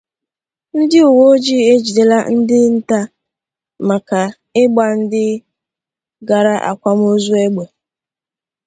Ndị 0.79 0.97
Uweojii 1.09 1.65
Ejidela 1.73 2.17
Ndị 2.37 2.57
Nta 2.75 2.99
Maka 3.87 4.19
Ịgba 4.63 4.83
Ndị 4.99 5.25
Gara 6.27 6.55
Akwamozu 6.69 7.33
Égbè 7.45 7.65